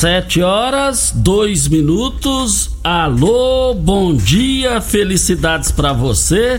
[0.00, 2.70] Sete horas, dois minutos.
[2.82, 6.58] Alô, bom dia, felicidades para você.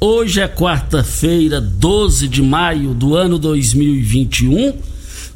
[0.00, 4.76] Hoje é quarta-feira, 12 de maio do ano 2021.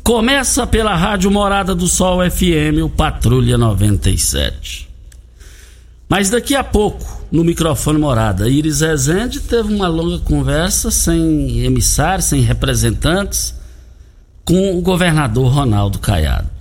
[0.03, 4.88] Começa pela Rádio Morada do Sol FM, o Patrulha 97.
[6.09, 12.26] Mas daqui a pouco, no microfone Morada, Iris Rezende teve uma longa conversa sem emissários,
[12.26, 13.54] sem representantes,
[14.44, 16.53] com o governador Ronaldo Caiado.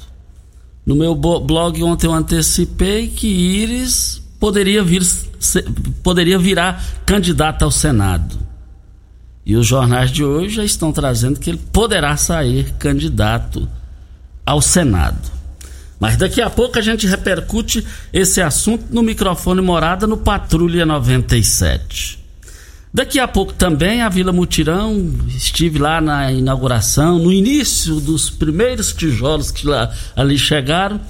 [0.85, 5.01] No meu blog ontem eu antecipei que Iris poderia, vir,
[6.03, 8.37] poderia virar candidata ao Senado.
[9.45, 13.67] E os jornais de hoje já estão trazendo que ele poderá sair candidato
[14.45, 15.31] ao Senado.
[15.99, 22.22] Mas daqui a pouco a gente repercute esse assunto no microfone Morada no Patrulha 97.
[22.93, 28.93] Daqui a pouco também a Vila Mutirão, estive lá na inauguração, no início dos primeiros
[28.93, 31.01] tijolos que lá, ali chegaram,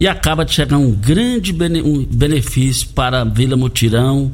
[0.00, 4.32] e acaba de chegar um grande bene, um benefício para a Vila Mutirão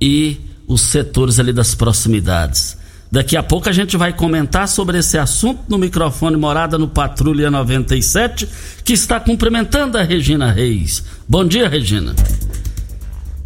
[0.00, 2.78] e os setores ali das proximidades.
[3.12, 7.50] Daqui a pouco a gente vai comentar sobre esse assunto no microfone Morada no Patrulha
[7.50, 8.48] 97,
[8.82, 11.04] que está cumprimentando a Regina Reis.
[11.28, 12.14] Bom dia, Regina.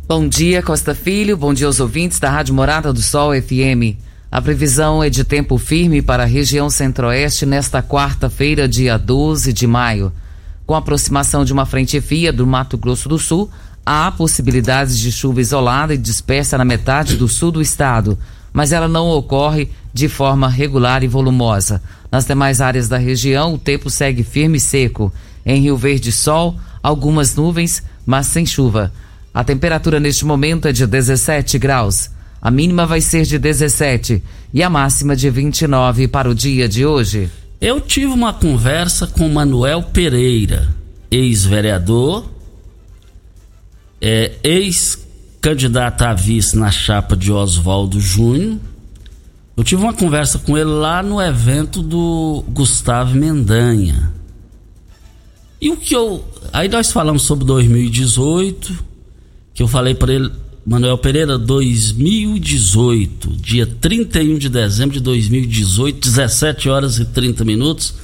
[0.06, 1.34] Bom dia, Costa Filho.
[1.34, 3.96] Bom dia aos ouvintes da Rádio Morada do Sol FM.
[4.30, 9.66] A previsão é de tempo firme para a região centro-oeste nesta quarta-feira, dia 12 de
[9.66, 10.12] maio.
[10.66, 13.50] Com a aproximação de uma frente fria do Mato Grosso do Sul,
[13.84, 18.18] há possibilidades de chuva isolada e dispersa na metade do sul do estado,
[18.52, 21.80] mas ela não ocorre de forma regular e volumosa.
[22.12, 25.10] Nas demais áreas da região, o tempo segue firme e seco.
[25.46, 28.92] Em Rio Verde, sol, algumas nuvens, mas sem chuva.
[29.34, 32.08] A temperatura neste momento é de 17 graus.
[32.40, 34.22] A mínima vai ser de 17
[34.52, 37.28] e a máxima de 29 para o dia de hoje.
[37.60, 40.68] Eu tive uma conversa com Manuel Pereira,
[41.10, 42.30] ex-vereador,
[44.00, 48.58] é, ex-candidato a vice na chapa de Oswaldo Júnior.
[49.56, 54.12] Eu tive uma conversa com ele lá no evento do Gustavo Mendanha.
[55.60, 56.24] E o que eu.
[56.52, 58.93] Aí nós falamos sobre 2018
[59.54, 60.30] que eu falei para ele,
[60.66, 67.94] Manuel Pereira, 2018, dia 31 de dezembro de 2018, 17 horas e 30 minutos,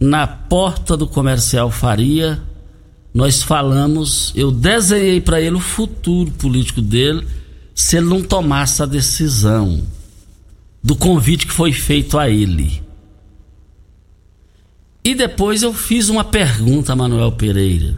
[0.00, 2.42] na porta do comercial Faria,
[3.14, 7.26] nós falamos, eu desenhei para ele o futuro político dele
[7.74, 9.82] se ele não tomasse a decisão
[10.82, 12.82] do convite que foi feito a ele.
[15.04, 17.96] E depois eu fiz uma pergunta a Manuel Pereira.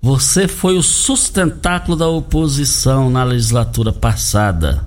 [0.00, 4.86] Você foi o sustentáculo da oposição na legislatura passada.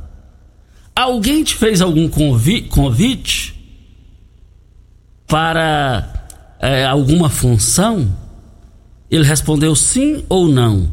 [0.95, 3.55] Alguém te fez algum convi convite
[5.27, 6.27] para
[6.59, 8.09] é, alguma função?
[9.09, 10.89] Ele respondeu sim ou não.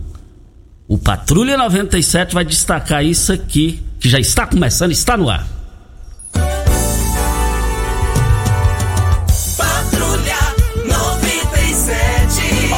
[0.88, 5.57] O Patrulha 97 vai destacar isso aqui, que já está começando, está no ar.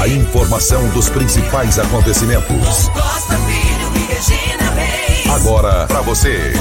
[0.00, 2.88] A informação dos principais acontecimentos.
[2.88, 5.26] Costa Filho e Regina Reis.
[5.28, 6.54] Agora para você.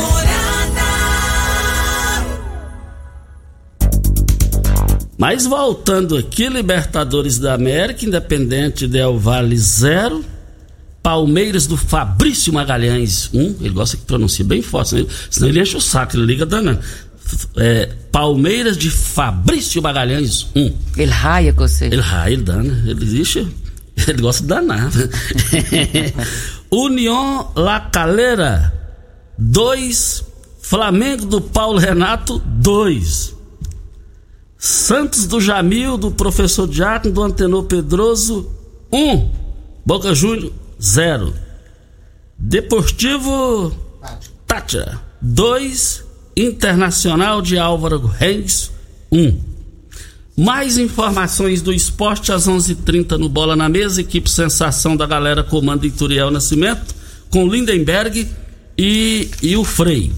[5.18, 10.26] Mas voltando aqui, Libertadores da América, Independente Del Vale 0,
[11.02, 15.48] Palmeiras do Fabrício Magalhães 1, um, ele gosta que pronuncia bem forte, senão ele, senão
[15.48, 16.82] ele enche o saco, ele liga danando.
[17.58, 20.62] É, Palmeiras de Fabrício Magalhães 1.
[20.62, 20.74] Um.
[20.98, 21.86] Ele raia com você.
[21.86, 23.48] Ele raia, ele dana, ele existe,
[24.08, 24.92] ele gosta de danar.
[26.72, 28.74] União La Calera
[29.38, 30.24] 2,
[30.62, 33.36] Flamengo do Paulo Renato 2.
[34.58, 38.52] Santos do Jamil, do professor Diácono, do Antenor Pedroso,
[38.92, 38.98] 1.
[38.98, 39.32] Um.
[39.86, 41.34] Boca Júnior, 0.
[42.38, 43.74] Deportivo
[44.46, 46.09] Tátia, 2.
[46.40, 48.72] Internacional de Álvaro Reis,
[49.12, 49.20] 1.
[49.20, 49.42] Um.
[50.38, 54.00] Mais informações do esporte às 11:30 h 30 no Bola na Mesa.
[54.00, 56.96] Equipe Sensação da galera comando Ituriel Nascimento,
[57.30, 58.26] com Lindenberg
[58.78, 60.14] e, e o Frei.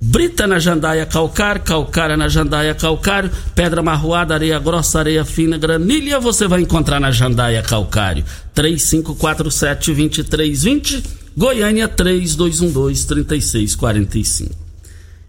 [0.00, 6.20] Brita na jandaia calcário, calcária na jandaia calcário, pedra marroada, areia grossa, areia fina, granilha,
[6.20, 8.24] você vai encontrar na jandaia calcário.
[8.54, 11.02] 3547-2320,
[11.36, 14.63] Goiânia 3212-3645.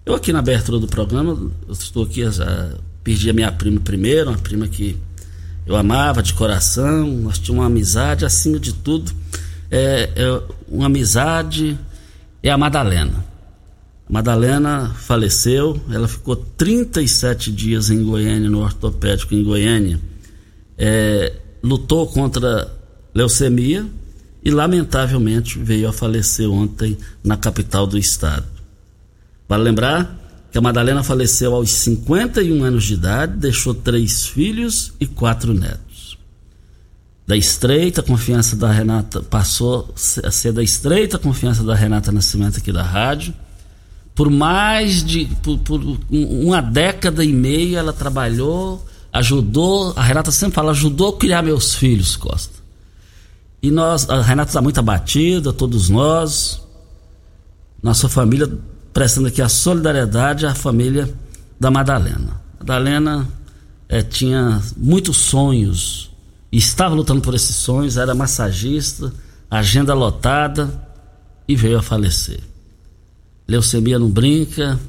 [0.05, 4.29] Eu aqui na abertura do programa, eu estou aqui, já perdi a minha prima primeiro,
[4.29, 4.95] uma prima que
[5.65, 9.11] eu amava de coração, nós tínhamos uma amizade acima de tudo.
[9.71, 11.75] É, é uma amizade
[12.43, 13.25] é a Madalena.
[14.07, 19.99] Madalena faleceu, ela ficou 37 dias em Goiânia, no ortopédico em Goiânia.
[20.77, 22.71] É, lutou contra
[23.11, 23.87] leucemia
[24.43, 28.54] e, lamentavelmente, veio a falecer ontem na capital do estado.
[29.47, 35.05] Vale lembrar que a Madalena faleceu aos 51 anos de idade, deixou três filhos e
[35.05, 36.17] quatro netos.
[37.27, 39.93] Da estreita confiança da Renata, passou
[40.23, 43.33] a ser da estreita confiança da Renata Nascimento aqui da rádio
[44.15, 50.55] por mais de por, por, uma década e meia ela trabalhou, ajudou, a Renata sempre
[50.55, 52.55] fala, ajudou a criar meus filhos, Costa.
[53.61, 56.61] E nós, a Renata está muito abatida, todos nós,
[57.83, 58.49] nossa família,
[58.95, 61.13] prestando aqui a solidariedade à família
[61.59, 62.41] da Madalena.
[62.57, 63.27] Madalena
[63.87, 66.09] é, tinha muitos sonhos,
[66.51, 69.13] estava lutando por esses sonhos, era massagista,
[69.51, 70.67] agenda lotada
[71.47, 72.39] e veio a falecer
[73.47, 74.79] leucemia não brinca.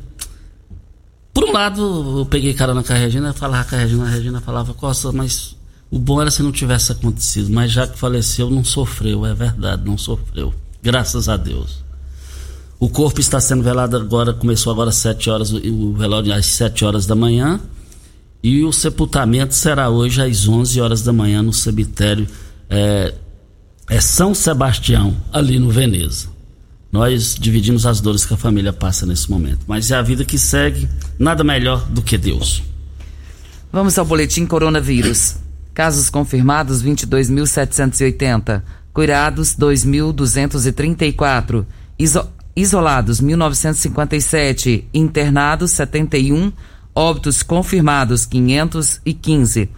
[1.32, 4.40] Por um lado, eu peguei carona com a Regina, falava com a Regina, a Regina
[4.40, 5.54] falava, Costa, mas
[5.90, 7.50] o bom era se não tivesse acontecido.
[7.50, 10.54] Mas já que faleceu, não sofreu, é verdade, não sofreu.
[10.82, 11.84] Graças a Deus.
[12.78, 16.84] O corpo está sendo velado agora, começou agora às 7 horas, o velório às 7
[16.84, 17.58] horas da manhã.
[18.42, 22.28] E o sepultamento será hoje às 11 horas da manhã no cemitério
[22.68, 23.14] é,
[23.88, 26.28] é São Sebastião, ali no Veneza.
[26.92, 29.60] Nós dividimos as dores que a família passa nesse momento.
[29.66, 32.62] Mas é a vida que segue, nada melhor do que Deus.
[33.72, 35.34] Vamos ao boletim coronavírus.
[35.74, 41.66] Casos confirmados 22.780, curados 2.234,
[41.98, 46.50] Iso isolados 1.957, internados 71,
[46.94, 49.68] óbitos confirmados 515.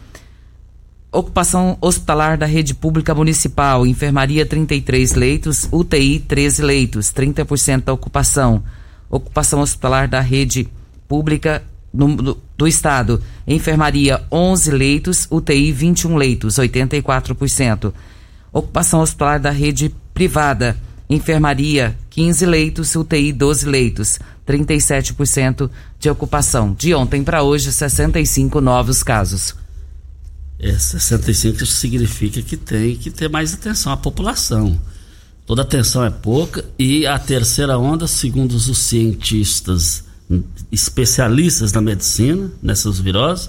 [1.11, 8.63] Ocupação hospitalar da rede pública municipal, enfermaria 33 leitos, UTI 13 leitos, 30% da ocupação.
[9.11, 10.69] Ocupação hospitalar da rede
[11.09, 17.93] pública do, do estado, enfermaria 11 leitos, UTI 21 leitos, 84%.
[18.53, 20.77] Ocupação hospitalar da rede privada,
[21.09, 26.75] enfermaria 15 leitos, UTI 12 leitos, 37% de ocupação.
[26.79, 29.55] De ontem para hoje, 65 novos casos.
[30.59, 34.79] É, 65 significa que tem que ter mais atenção à população.
[35.47, 40.05] Toda atenção é pouca e a terceira onda, segundo os cientistas
[40.71, 43.49] especialistas da medicina nessas viroses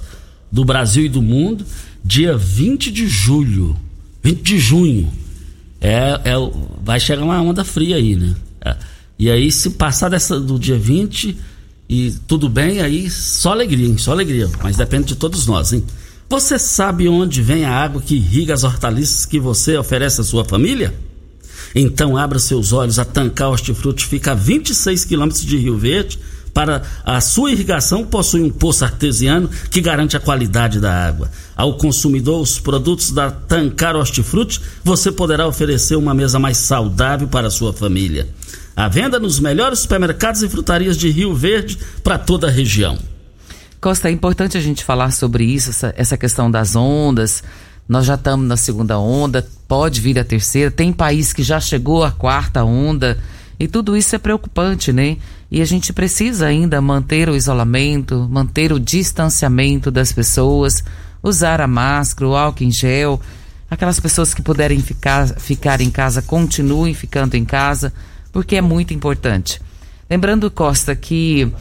[0.52, 1.66] do Brasil e do mundo,
[2.04, 3.76] dia 20 de julho,
[4.24, 5.12] 20 de junho,
[5.82, 6.34] é, é
[6.84, 8.36] vai chegar uma onda fria aí, né?
[8.62, 8.76] É,
[9.18, 11.38] e aí se passar dessa do dia 20
[11.90, 13.98] e tudo bem, aí só alegria, hein?
[13.98, 15.84] só alegria, mas depende de todos nós, hein?
[16.30, 20.46] Você sabe onde vem a água que irriga as hortaliças que você oferece à sua
[20.46, 20.94] família?
[21.74, 26.20] Então abra seus olhos, a Tancar Hortifruti fica a 26 quilômetros de Rio Verde,
[26.54, 31.30] para a sua irrigação possui um poço artesiano que garante a qualidade da água.
[31.56, 37.48] Ao consumidor os produtos da Tancar Hortifruti, você poderá oferecer uma mesa mais saudável para
[37.48, 38.28] a sua família.
[38.76, 42.98] A venda nos melhores supermercados e frutarias de Rio Verde para toda a região.
[43.82, 47.44] Costa, é importante a gente falar sobre isso, essa, essa questão das ondas.
[47.88, 50.70] Nós já estamos na segunda onda, pode vir a terceira.
[50.70, 53.18] Tem país que já chegou à quarta onda.
[53.60, 55.18] E tudo isso é preocupante, né?
[55.52, 60.84] E a gente precisa ainda manter o isolamento, manter o distanciamento das pessoas,
[61.24, 63.20] usar a máscara, o álcool em gel.
[63.70, 67.92] Aquelas pessoas que puderem ficar, ficar em casa, continuem ficando em casa,
[68.32, 69.60] porque é muito importante.
[70.08, 71.52] Lembrando, Costa, que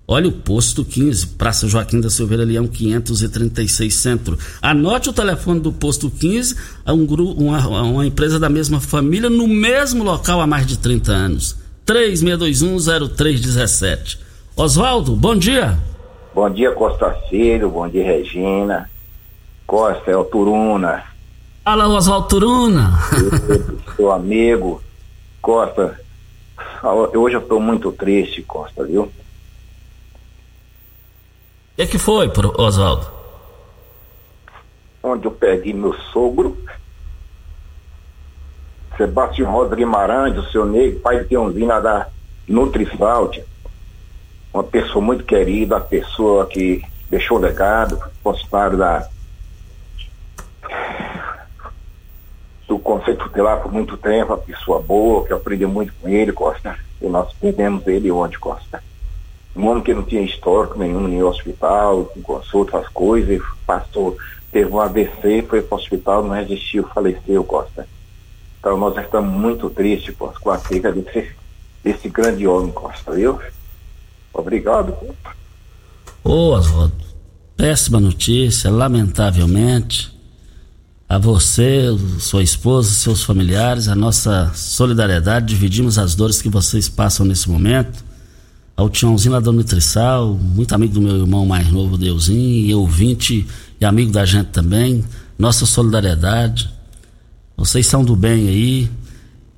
[0.07, 4.39] Olha o posto 15, Praça Joaquim da Silveira Leão 536 Centro.
[4.61, 9.31] Anote o telefone do posto 15, é um grupo, uma, uma empresa da mesma família
[9.31, 11.57] no mesmo local há mais de 30 anos.
[11.87, 14.19] 36210317.
[14.55, 15.79] Oswaldo, bom dia.
[16.35, 18.91] Bom dia, Costa Filho, bom dia, Regina.
[19.67, 21.03] Costa, é o Turuna.
[21.65, 22.93] Fala, Oswaldo Turuna.
[23.97, 24.84] Seu amigo.
[25.45, 26.01] Costa,
[27.13, 29.03] hoje eu estou muito triste, Costa, viu?
[29.03, 29.13] O
[31.77, 33.07] que, que foi, Oswaldo?
[35.03, 36.57] Onde eu perdi meu sogro,
[38.97, 42.09] Sebastião Rosa Guimarães, o seu negro, pai de Teonzina da
[42.49, 43.41] Nutrisalt,
[44.51, 49.07] uma pessoa muito querida, a pessoa que deixou legado, funcionário da
[52.67, 56.33] do Conselho Tutelar por muito tempo, uma pessoa boa, que eu aprendi muito com ele,
[56.33, 56.77] Costa.
[57.01, 58.83] E nós perdemos ele ontem, Costa.
[59.55, 64.17] Um homem que não tinha histórico nenhum em hospital, com consulta, as coisas, passou,
[64.51, 67.87] teve um AVC, foi para o hospital, não resistiu, faleceu, Costa.
[68.59, 71.31] Então nós estamos muito tristes, Costa, com a perda desse,
[71.83, 73.39] desse grande homem, Costa, viu?
[74.33, 74.97] Obrigado.
[76.25, 76.95] Ô, Oswaldo,
[77.57, 80.14] péssima notícia, lamentavelmente
[81.15, 81.85] a você,
[82.19, 85.47] sua esposa, seus familiares, a nossa solidariedade.
[85.47, 88.05] Dividimos as dores que vocês passam nesse momento.
[88.77, 93.47] Ao Tiãozinho lá da Nutrisal, muito amigo do meu irmão mais novo, Deusinho, e ouvinte
[93.81, 95.05] e amigo da gente também.
[95.39, 96.69] Nossa solidariedade.
[97.57, 98.91] Vocês são do bem aí.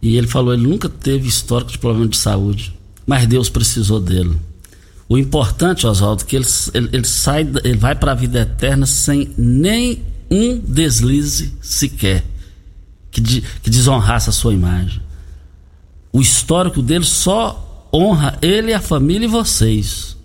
[0.03, 4.37] E ele falou, ele nunca teve histórico de problema de saúde, mas Deus precisou dele.
[5.09, 8.85] O importante, Oswaldo, é que ele, ele, ele sai, ele vai para a vida eterna
[8.85, 12.25] sem nem um deslize sequer
[13.11, 15.01] que, de, que desonrasse a sua imagem.
[16.13, 20.17] O histórico dele só honra ele, a família e vocês.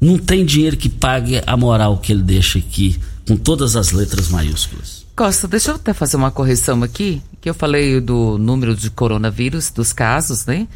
[0.00, 2.98] Não tem dinheiro que pague a moral que ele deixa aqui,
[3.28, 5.04] com todas as letras maiúsculas.
[5.14, 9.70] Costa, deixa eu até fazer uma correção aqui, que eu falei do número de coronavírus,
[9.70, 10.66] dos casos, né?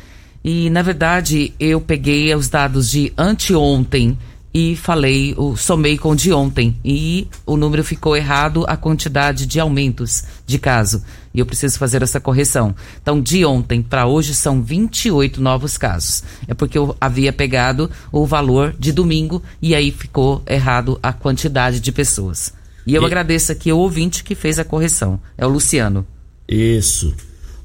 [0.45, 4.19] E, na verdade, eu peguei os dados de anteontem,
[4.55, 6.77] e falei, o, somei com o de ontem.
[6.85, 11.03] E o número ficou errado, a quantidade de aumentos de caso.
[11.35, 12.73] E eu preciso fazer essa correção.
[13.03, 16.23] Então, de ontem para hoje são 28 novos casos.
[16.47, 21.81] É porque eu havia pegado o valor de domingo e aí ficou errado a quantidade
[21.81, 22.55] de pessoas.
[22.87, 23.07] E eu e...
[23.07, 25.21] agradeço aqui o ouvinte que fez a correção.
[25.37, 26.07] É o Luciano.
[26.49, 27.13] Isso.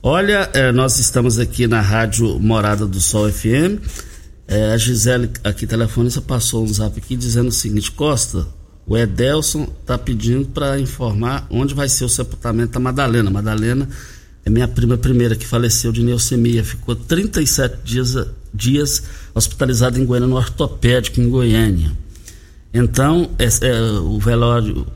[0.02, 4.09] Olha, eh, nós estamos aqui na Rádio Morada do Sol FM
[4.52, 8.48] É, a Gisele, aqui telefonista, passou um zap aqui dizendo o seguinte: Costa,
[8.84, 13.30] o Edelson está pedindo para informar onde vai ser o sepultamento da Madalena.
[13.30, 13.88] Madalena
[14.44, 18.16] é minha prima primeira que faleceu de leucemia, ficou 37 dias,
[18.52, 19.04] dias
[19.36, 21.92] hospitalizada em Goiânia, no ortopédico em Goiânia.
[22.74, 24.88] Então, é, é, o velório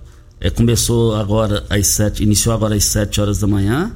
[0.42, 3.96] é, começou agora às sete, iniciou agora às 7 horas da manhã.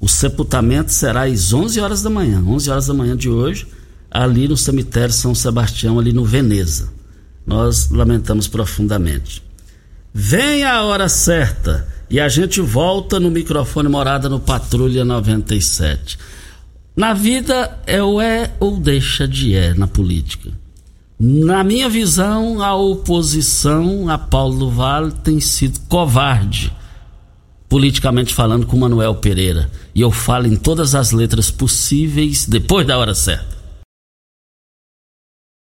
[0.00, 3.66] O sepultamento será às 11 horas da manhã, 11 horas da manhã de hoje,
[4.10, 6.88] ali no cemitério São Sebastião, ali no Veneza.
[7.46, 9.42] Nós lamentamos profundamente.
[10.12, 16.18] Vem a hora certa e a gente volta no microfone morada no Patrulha 97.
[16.96, 20.50] Na vida é ou é ou deixa de é na política.
[21.20, 26.72] Na minha visão, a oposição a Paulo Vale tem sido covarde,
[27.68, 29.70] politicamente falando, com Manuel Pereira.
[29.94, 33.57] E eu falo em todas as letras possíveis depois da hora certa.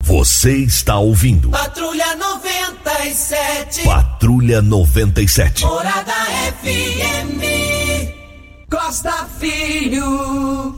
[0.07, 1.51] Você está ouvindo.
[1.51, 3.83] Patrulha 97.
[3.83, 5.65] Patrulha 97.
[5.65, 6.13] Morada
[6.63, 7.43] FM.
[8.71, 10.77] Costa Filho.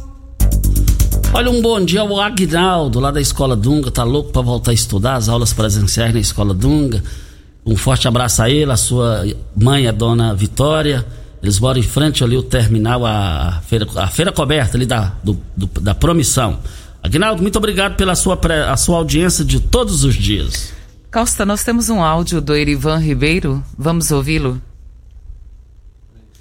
[1.35, 4.75] Olha, um bom dia ao Agnaldo, lá da Escola Dunga, tá louco para voltar a
[4.75, 7.05] estudar as aulas presenciais na Escola Dunga.
[7.67, 11.05] Um forte abraço a ele, a sua mãe, a dona Vitória.
[11.43, 15.39] Eles moram em frente ali o terminal, a feira, a feira coberta ali da, do,
[15.55, 16.61] do, da promissão.
[17.09, 18.39] Agnaldo, muito obrigado pela sua,
[18.71, 20.75] a sua audiência de todos os dias.
[21.11, 23.65] Costa, nós temos um áudio do Erivan Ribeiro.
[23.79, 24.61] Vamos ouvi-lo?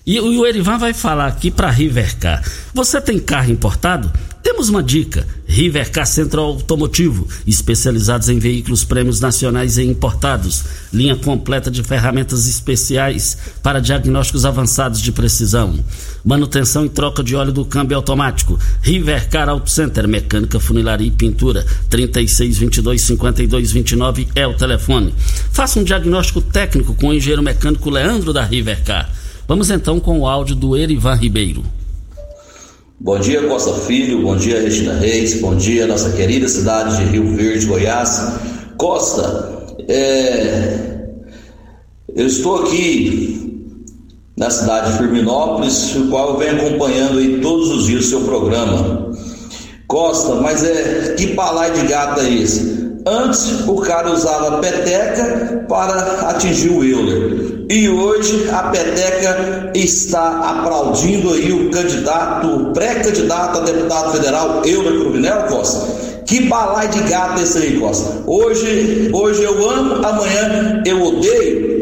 [0.05, 2.43] E o Erivan vai falar aqui para Rivercar.
[2.73, 4.11] Você tem carro importado?
[4.47, 10.63] Temos uma dica: Rivercar Centro Automotivo, especializados em veículos prêmios nacionais e importados.
[10.93, 15.77] Linha completa de ferramentas especiais para diagnósticos avançados de precisão.
[16.23, 18.57] Manutenção e troca de óleo do câmbio automático.
[18.81, 21.65] Rivercar Auto Center, mecânica, funilaria e pintura.
[21.89, 25.13] 3622 5229 é o telefone.
[25.51, 29.11] Faça um diagnóstico técnico com o engenheiro mecânico Leandro da Rivercar.
[29.45, 31.65] Vamos então com o áudio do Erivan Ribeiro.
[32.99, 34.23] Bom dia, Costa Filho.
[34.23, 35.39] Bom dia, Regina Reis.
[35.39, 38.39] Bom dia, nossa querida cidade de Rio Verde, Goiás.
[38.75, 41.05] Costa, é...
[42.15, 43.69] eu estou aqui
[44.35, 48.21] na cidade de Firminópolis, o qual eu venho acompanhando aí todos os dias o seu
[48.21, 49.11] programa.
[49.87, 52.99] Costa, mas é que palai de gato é esse?
[53.05, 57.46] Antes o cara usava peteca para atingir o Euler.
[57.69, 65.43] E hoje a peteca está aplaudindo aí o candidato, pré-candidato a deputado federal, Euler Cruvinel
[65.47, 66.21] Costa.
[66.25, 68.23] Que balai de gato esse aí, Costa?
[68.25, 71.77] Hoje, hoje eu amo, amanhã eu odeio.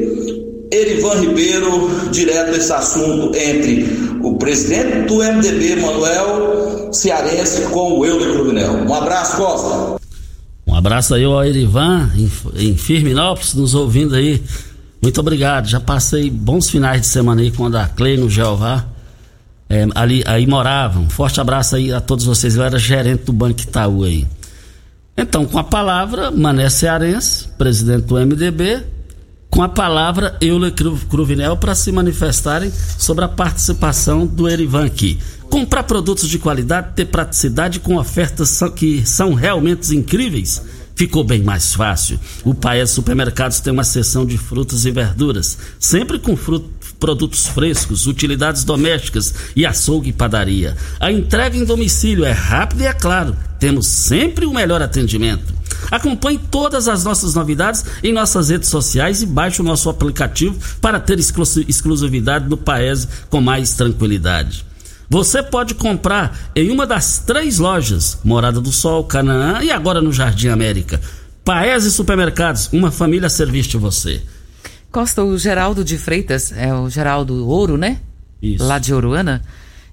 [0.71, 3.86] Erivan Ribeiro, direto esse assunto entre
[4.24, 8.74] o presidente do MDB, Manuel Cearense, com o Euler Cruvinel.
[8.88, 10.04] Um abraço, Costa.
[10.65, 12.10] Um abraço aí ao Erivan,
[12.58, 14.41] em Firminópolis, nos ouvindo aí.
[15.05, 15.67] Muito obrigado.
[15.67, 18.85] Já passei bons finais de semana aí quando a Clay no Jeová.
[19.69, 21.07] É, ali, aí moravam.
[21.11, 22.55] Forte abraço aí a todos vocês.
[22.55, 24.27] Eu era gerente do Banco Itaú aí.
[25.15, 28.81] Então, com a palavra, Mané Cearense, presidente do MDB,
[29.47, 30.73] com a palavra Euler
[31.07, 35.19] Cruvinel para se manifestarem sobre a participação do Erivan aqui.
[35.51, 40.63] Comprar produtos de qualidade, ter praticidade com ofertas que são realmente incríveis
[40.95, 42.19] ficou bem mais fácil.
[42.43, 48.08] O Paes Supermercados tem uma seção de frutas e verduras, sempre com frutos produtos frescos,
[48.08, 50.75] utilidades domésticas e açougue e padaria.
[50.99, 55.53] A entrega em domicílio é rápida e é claro, temos sempre o melhor atendimento.
[55.91, 60.99] Acompanhe todas as nossas novidades em nossas redes sociais e baixe o nosso aplicativo para
[60.99, 64.65] ter exclusividade do Paes com mais tranquilidade.
[65.09, 70.11] Você pode comprar em uma das três lojas, Morada do Sol, Canaã e agora no
[70.11, 70.99] Jardim América.
[71.43, 74.21] Paese Supermercados, uma família a serviço de você.
[74.91, 77.99] Costa, o Geraldo de Freitas, é o Geraldo Ouro, né?
[78.41, 78.63] Isso.
[78.63, 79.43] Lá de Oruana.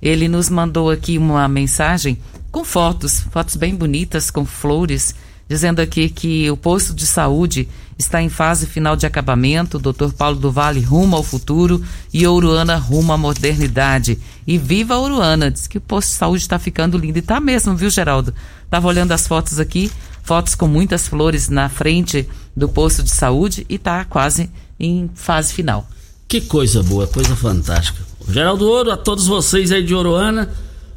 [0.00, 2.18] Ele nos mandou aqui uma mensagem
[2.50, 5.14] com fotos, fotos bem bonitas, com flores,
[5.52, 9.78] dizendo aqui que o posto de saúde está em fase final de acabamento.
[9.78, 10.10] Dr.
[10.16, 14.18] Paulo do Vale rumo ao futuro e Oruana rumo à modernidade.
[14.46, 15.50] E viva Oruana!
[15.50, 17.18] Diz que o posto de saúde está ficando lindo.
[17.18, 18.32] E tá mesmo, viu, Geraldo?
[18.70, 23.66] Tava olhando as fotos aqui, fotos com muitas flores na frente do posto de saúde
[23.68, 24.48] e tá quase
[24.80, 25.86] em fase final.
[26.26, 28.00] Que coisa boa, coisa fantástica.
[28.26, 30.48] Geraldo Ouro, a todos vocês aí de Oruana,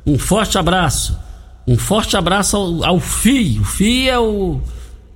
[0.06, 1.25] um forte abraço.
[1.67, 3.60] Um forte abraço ao, ao Fi.
[3.60, 4.60] O Fi é o,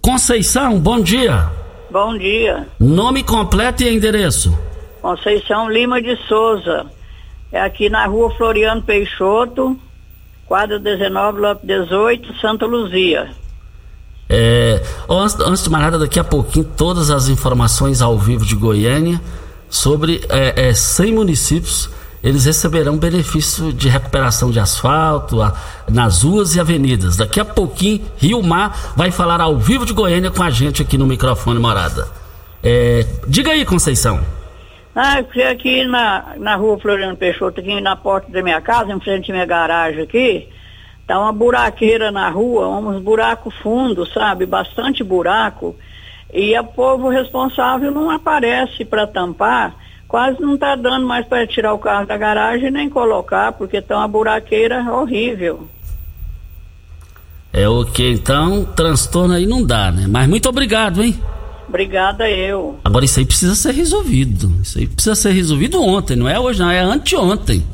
[0.00, 1.61] Conceição, bom dia.
[1.92, 2.66] Bom dia.
[2.80, 4.58] Nome completo e endereço.
[5.02, 6.86] Conceição Lima de Souza.
[7.52, 9.78] É aqui na rua Floriano Peixoto,
[10.46, 13.30] quadro 19, lote 18, Santa Luzia.
[14.26, 18.56] É, antes, antes de mais nada, daqui a pouquinho, todas as informações ao vivo de
[18.56, 19.20] Goiânia
[19.68, 21.90] sobre é, é, 100 municípios.
[22.22, 25.54] Eles receberão benefício de recuperação de asfalto a,
[25.90, 27.16] nas ruas e avenidas.
[27.16, 30.96] Daqui a pouquinho, Rio Mar vai falar ao vivo de Goiânia com a gente aqui
[30.96, 32.06] no microfone Morada.
[32.62, 34.20] É, diga aí, Conceição.
[34.94, 35.18] Ah,
[35.50, 39.34] aqui na, na rua Floriano Peixoto, aqui na porta da minha casa, em frente à
[39.34, 40.48] minha garagem aqui,
[41.06, 44.46] Tá uma buraqueira na rua, uns buracos fundos, sabe?
[44.46, 45.76] Bastante buraco.
[46.32, 49.74] E o povo responsável não aparece para tampar.
[50.12, 53.96] Quase não está dando mais para tirar o carro da garagem nem colocar, porque tá
[53.96, 55.66] uma buraqueira horrível.
[57.50, 60.06] É o que então, transtorno aí não dá, né?
[60.06, 61.18] Mas muito obrigado, hein?
[61.66, 62.78] Obrigada eu.
[62.84, 64.54] Agora isso aí precisa ser resolvido.
[64.62, 67.64] Isso aí precisa ser resolvido ontem, não é hoje, não, é anteontem.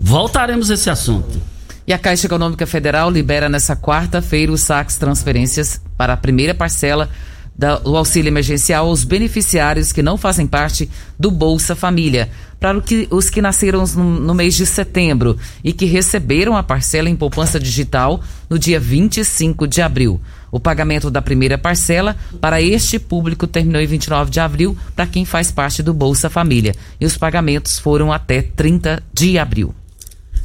[0.00, 1.38] Voltaremos a esse assunto.
[1.86, 7.10] E a Caixa Econômica Federal libera nessa quarta-feira os saques transferências para a primeira parcela
[7.58, 13.42] do auxílio emergencial aos beneficiários que não fazem parte do Bolsa Família, para os que
[13.42, 18.58] nasceram no, no, mês de setembro e que receberam a parcela em poupança digital no
[18.58, 20.20] dia 25 de abril.
[20.50, 25.24] O pagamento da primeira parcela para este público terminou em 29 de abril para quem
[25.24, 29.74] faz parte do Bolsa Família e os pagamentos foram até 30 de abril.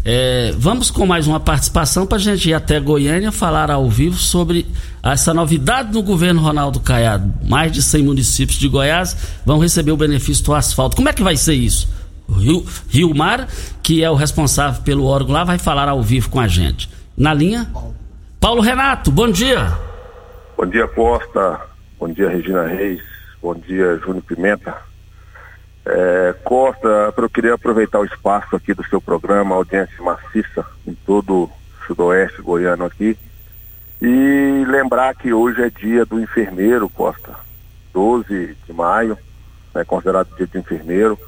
[0.06, 4.18] É, vamos com mais uma participação para a gente ir até Goiânia falar ao vivo
[4.18, 4.68] sobre
[5.02, 7.34] essa novidade no governo Ronaldo Caiado.
[7.48, 10.98] Mais de 100 municípios de Goiás vão receber o benefício do asfalto.
[10.98, 11.90] Como é que vai ser isso?
[12.28, 13.48] O Rio, Rio Mar,
[13.82, 16.90] que é o responsável pelo órgão lá, vai falar ao vivo com a gente.
[17.16, 17.72] Na linha,
[18.42, 19.72] Paulo Renato, bom dia.
[20.58, 21.62] Bom dia, Costa.
[21.98, 23.02] Bom dia, Regina Reis.
[23.42, 24.76] Bom dia, Júnior Pimenta.
[25.86, 31.44] É, Costa, eu queria aproveitar o espaço aqui do seu programa, audiência maciça em todo
[31.44, 31.52] o
[31.86, 33.18] sudoeste goiano aqui,
[34.02, 37.36] e lembrar que hoje é dia do enfermeiro, Costa,
[37.94, 39.18] 12 de maio,
[39.76, 41.20] é considerado dia do enfermeiro,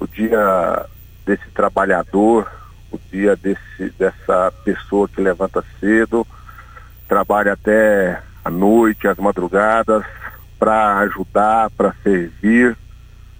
[0.00, 0.86] o dia
[1.26, 2.50] desse trabalhador,
[2.90, 6.26] o dia desse, dessa pessoa que levanta cedo,
[7.06, 10.04] trabalha até a noite, as madrugadas,
[10.58, 12.76] para ajudar, para servir,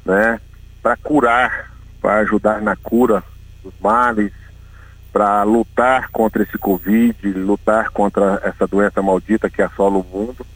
[0.05, 0.39] né?
[0.83, 3.23] Para curar, para ajudar na cura
[3.63, 4.33] dos males,
[5.13, 10.47] para lutar contra esse Covid, lutar contra essa doença maldita que assola o mundo.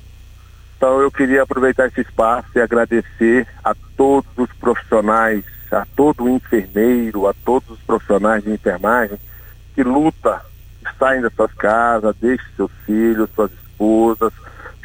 [0.76, 6.28] Então eu queria aproveitar esse espaço e agradecer a todos os profissionais, a todo o
[6.28, 9.18] enfermeiro, a todos os profissionais de enfermagem
[9.74, 10.42] que luta,
[10.98, 14.32] saem das suas casas, deixam seus filhos, suas esposas,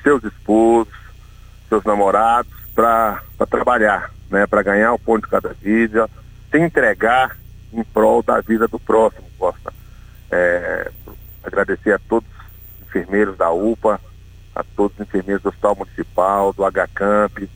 [0.01, 0.93] seus esposos,
[1.67, 6.09] seus namorados para trabalhar né, para ganhar o ponto de cada vida,
[6.51, 7.35] se entregar
[7.73, 9.73] em prol da vida do próximo, Costa.
[10.29, 10.91] É,
[11.43, 13.99] agradecer a todos os enfermeiros da UPA,
[14.55, 17.49] a todos os enfermeiros do Hospital Municipal, do HCamp,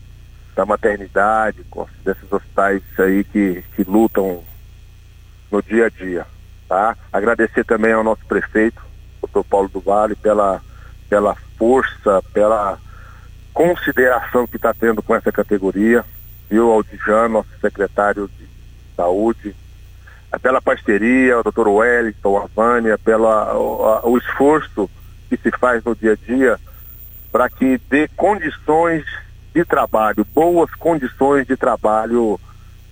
[0.55, 1.65] da maternidade,
[2.03, 4.43] desses hospitais aí que, que lutam
[5.51, 6.25] no dia a dia.
[6.67, 6.95] Tá?
[7.12, 8.81] Agradecer também ao nosso prefeito,
[9.21, 10.62] doutor Paulo do Vale, pela,
[11.10, 12.77] pela força, pela
[13.53, 16.05] consideração que está tendo com essa categoria
[16.49, 18.45] viu, Aldijan, nosso secretário de
[18.95, 19.55] saúde,
[20.41, 24.89] pela parceria, o doutor Wellington, a Vânia, pela, o, esforço
[25.29, 26.59] que se faz no dia a dia
[27.31, 29.05] para que dê condições
[29.53, 32.39] de trabalho, boas condições de trabalho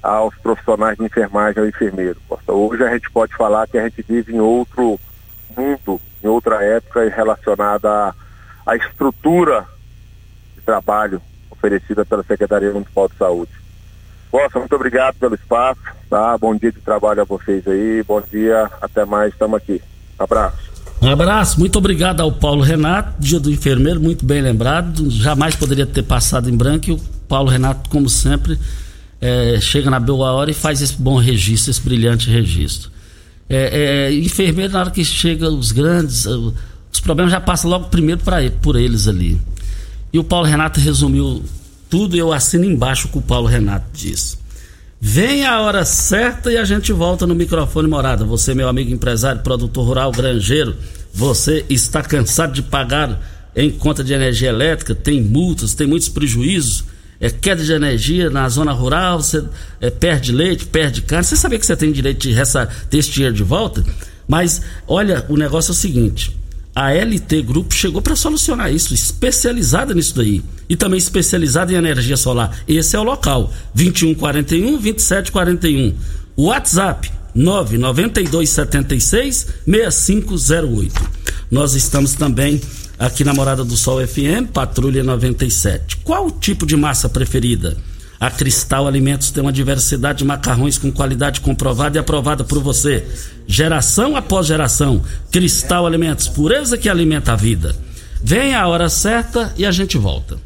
[0.02, 2.18] aos profissionais de enfermagem ao enfermeiro.
[2.48, 5.00] Hoje a gente pode falar que a gente vive em outro
[5.56, 8.16] mundo, em outra época relacionada
[8.66, 9.66] à, estrutura
[10.70, 13.52] trabalho oferecida pela Secretaria Municipal de Saúde.
[14.30, 16.38] Costa, muito obrigado pelo espaço, tá?
[16.38, 19.82] Bom dia de trabalho a vocês aí, bom dia, até mais, estamos aqui.
[20.20, 20.70] Abraço.
[21.02, 25.10] Um abraço, muito obrigado ao Paulo Renato, dia do enfermeiro, muito bem lembrado.
[25.10, 28.60] Jamais poderia ter passado em branco e o Paulo Renato, como sempre,
[29.20, 32.92] é, chega na boa hora e faz esse bom registro, esse brilhante registro.
[33.50, 38.22] É, é, enfermeiro, na hora que chega os grandes, os problemas já passam logo primeiro
[38.22, 39.40] pra, por eles ali.
[40.12, 41.44] E o Paulo Renato resumiu
[41.90, 44.38] tudo eu assino embaixo o que o Paulo Renato disse.
[45.02, 48.26] Vem a hora certa e a gente volta no microfone morada.
[48.26, 50.76] Você, meu amigo empresário, produtor rural, granjeiro,
[51.14, 53.20] você está cansado de pagar
[53.56, 56.84] em conta de energia elétrica, tem multas, tem muitos prejuízos,
[57.20, 59.44] é queda de energia na zona rural, você
[59.82, 61.26] é, perde leite, perde carne.
[61.26, 62.36] Você sabia que você tem direito de
[62.90, 63.84] ter esse dinheiro de volta?
[64.28, 66.38] Mas, olha, o negócio é o seguinte:
[66.80, 70.42] a LT Grupo chegou para solucionar isso, especializada nisso daí.
[70.70, 72.58] E também especializada em energia solar.
[72.66, 75.94] Esse é o local: 2141 2741.
[76.38, 81.10] WhatsApp 99276 6508.
[81.52, 82.62] Nós estamos também
[82.98, 85.98] aqui na Morada do Sol FM, Patrulha 97.
[85.98, 87.76] Qual o tipo de massa preferida?
[88.20, 93.08] A Cristal Alimentos tem uma diversidade de macarrões com qualidade comprovada e aprovada por você.
[93.48, 95.02] Geração após geração.
[95.32, 97.76] Cristal Alimentos, pureza que alimenta a vida.
[98.22, 100.38] Vem a hora certa e a gente volta.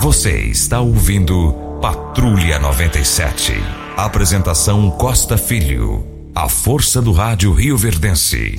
[0.00, 1.52] Você está ouvindo
[1.82, 3.52] Patrulha 97.
[3.96, 6.06] Apresentação Costa Filho.
[6.34, 8.56] A força do rádio Rio Verdense.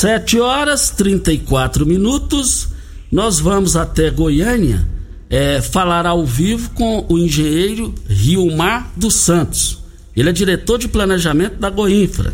[0.00, 2.70] Sete horas 34 minutos.
[3.12, 4.88] Nós vamos até Goiânia
[5.28, 9.84] é, falar ao vivo com o engenheiro Riomar dos Santos.
[10.16, 12.32] Ele é diretor de planejamento da Goinfra.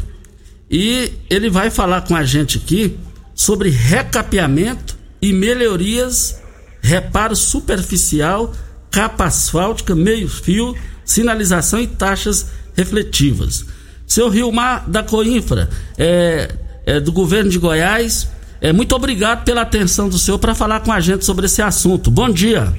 [0.70, 2.96] E ele vai falar com a gente aqui
[3.35, 6.40] sobre recapeamento e melhorias,
[6.81, 8.55] reparo superficial,
[8.92, 10.72] capa asfáltica, meio-fio,
[11.05, 13.66] sinalização e taxas refletivas.
[14.07, 16.55] Seu Riomar da Coinfra, é,
[16.87, 18.33] é, do governo de Goiás.
[18.61, 22.11] É, muito obrigado pela atenção do senhor para falar com a gente sobre esse assunto.
[22.11, 22.72] Bom dia.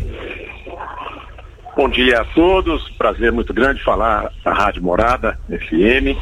[1.75, 2.89] Bom dia a todos.
[2.97, 6.17] Prazer muito grande falar da Rádio Morada FM.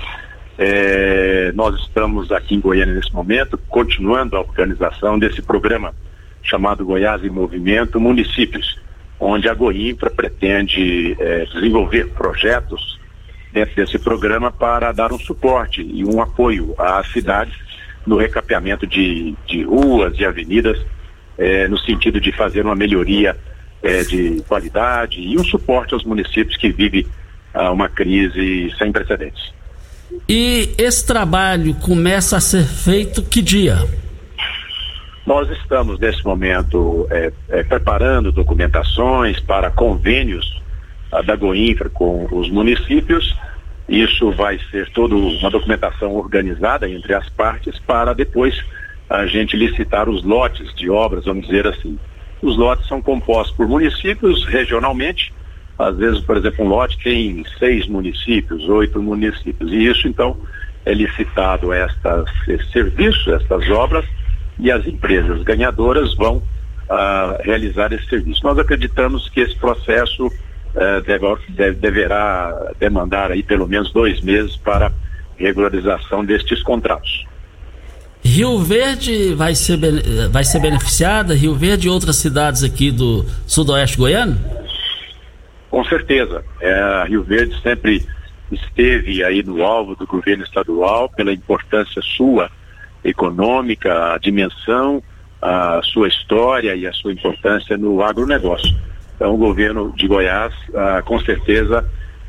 [0.57, 5.93] É, nós estamos aqui em Goiânia nesse momento, continuando a organização desse programa
[6.43, 8.79] chamado Goiás em Movimento Municípios,
[9.19, 12.99] onde a Goinfra pretende é, desenvolver projetos
[13.51, 17.64] dentro desse programa para dar um suporte e um apoio às cidades
[18.05, 20.79] no recapeamento de, de ruas e avenidas,
[21.37, 23.35] é, no sentido de fazer uma melhoria
[23.81, 27.05] é, de qualidade e um suporte aos municípios que vivem
[27.53, 29.53] ah, uma crise sem precedentes.
[30.27, 33.77] E esse trabalho começa a ser feito que dia?
[35.25, 40.61] Nós estamos, nesse momento, é, é, preparando documentações para convênios
[41.11, 43.35] ah, da Goinfra com os municípios
[43.87, 48.63] isso vai ser toda uma documentação organizada entre as partes para depois
[49.09, 51.97] a gente licitar os lotes de obras, vamos dizer assim.
[52.41, 55.31] Os lotes são compostos por municípios regionalmente.
[55.77, 59.71] Às vezes, por exemplo, um lote tem seis municípios, oito municípios.
[59.71, 60.37] E isso, então,
[60.85, 64.05] é licitado estas, esse serviço, estas obras,
[64.57, 68.41] e as empresas ganhadoras vão uh, realizar esse serviço.
[68.43, 70.31] Nós acreditamos que esse processo
[70.75, 74.91] eh, deve, deve, deverá demandar aí pelo menos dois meses para
[75.37, 77.25] regularização destes contratos.
[78.23, 79.77] Rio Verde vai ser,
[80.31, 81.35] vai ser beneficiada?
[81.35, 84.37] Rio Verde e outras cidades aqui do sudoeste goiano?
[85.69, 86.43] Com certeza.
[86.59, 88.03] É, Rio Verde sempre
[88.51, 92.49] esteve aí no alvo do governo estadual pela importância sua
[93.03, 95.03] econômica, a dimensão,
[95.41, 98.75] a sua história e a sua importância no agronegócio.
[99.15, 101.87] Então, o governo de Goiás, ah, com certeza,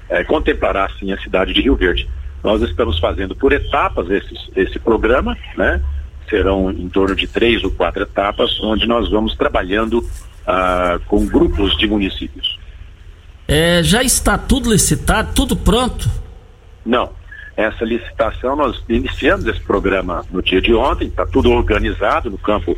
[0.08, 2.08] eh, contemplará sim a cidade de Rio Verde.
[2.42, 5.82] Nós estamos fazendo por etapas esse, esse programa, né?
[6.30, 10.04] Serão em torno de três ou quatro etapas, onde nós vamos trabalhando
[10.46, 12.56] ah, com grupos de municípios.
[13.48, 16.08] É, já está tudo licitado, tudo pronto?
[16.84, 17.10] Não.
[17.56, 22.76] Essa licitação, nós iniciamos esse programa no dia de ontem, está tudo organizado no campo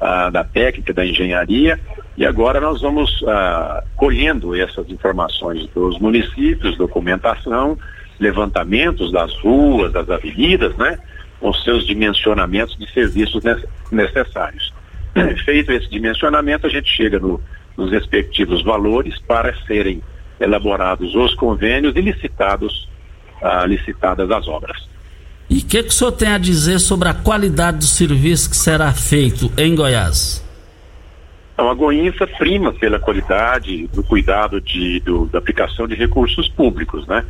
[0.00, 1.78] ah, da técnica, da engenharia,
[2.16, 7.78] e agora nós vamos ah, colhendo essas informações dos municípios, documentação,
[8.20, 10.98] levantamentos das ruas, das avenidas, né?
[11.40, 13.42] com seus dimensionamentos de serviços
[13.90, 14.72] necessários.
[15.44, 17.40] Feito esse dimensionamento, a gente chega no,
[17.76, 20.02] nos respectivos valores para serem
[20.38, 22.88] elaborados os convênios e licitados,
[23.42, 24.76] ah, licitadas as obras.
[25.48, 28.56] E o que, que o senhor tem a dizer sobre a qualidade do serviço que
[28.56, 30.41] será feito em Goiás?
[31.52, 37.06] Então, a Goinfa prima pela qualidade do cuidado de, do, da aplicação de recursos públicos,
[37.06, 37.24] né?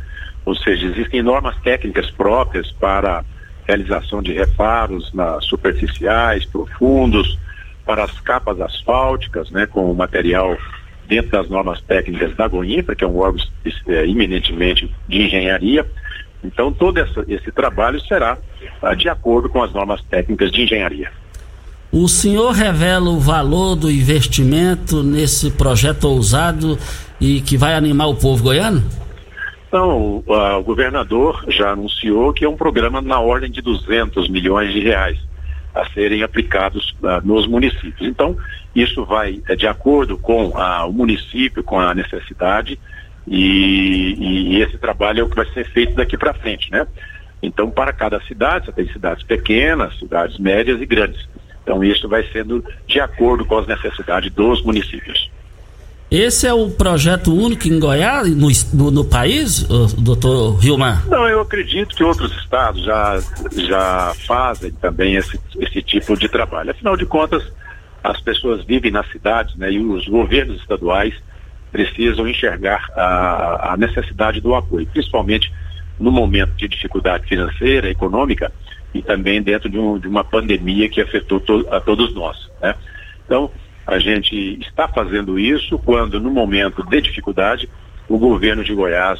[0.45, 3.23] Ou seja, existem normas técnicas próprias para
[3.67, 7.37] realização de reparos nas superficiais, profundos,
[7.85, 10.57] para as capas asfálticas, né, com material
[11.07, 13.43] dentro das normas técnicas da Goinfra, que é um órgão
[13.87, 15.85] é, eminentemente de engenharia.
[16.43, 18.37] Então, todo essa, esse trabalho será
[18.81, 21.11] ah, de acordo com as normas técnicas de engenharia.
[21.93, 26.75] O senhor revela o valor do investimento nesse projeto ousado
[27.21, 28.83] e que vai animar o povo goiano?
[29.67, 34.79] Então, o, governador já anunciou que é um programa na ordem de 200 milhões de
[34.79, 35.19] reais
[35.75, 38.09] a serem aplicados nos municípios.
[38.09, 38.35] Então,
[38.75, 42.79] isso vai é, de acordo com uh, o município, com a necessidade,
[43.27, 44.15] e,
[44.55, 46.87] e, esse trabalho é o que vai ser feito daqui para frente, né?
[47.41, 51.27] Então, para cada cidade, você tem cidades pequenas, cidades médias e grandes.
[51.63, 55.31] Então, isso vai sendo de acordo com as necessidades dos municípios.
[56.11, 59.63] Esse é o projeto único em Goiás, no, no, no país,
[59.97, 61.07] doutor Rilmar?
[61.07, 63.19] Não, eu acredito que outros estados já,
[63.55, 66.69] já fazem também esse, esse tipo de trabalho.
[66.69, 67.43] Afinal de contas,
[68.03, 71.15] as pessoas vivem nas cidades né, e os governos estaduais
[71.71, 75.51] precisam enxergar a, a necessidade do apoio, principalmente
[75.99, 78.51] no momento de dificuldade financeira, econômica
[78.93, 82.37] e também dentro de, um, de uma pandemia que afetou to, a todos nós.
[82.61, 82.75] Né?
[83.25, 83.49] Então,
[83.85, 87.69] a gente está fazendo isso quando, no momento de dificuldade,
[88.07, 89.19] o governo de Goiás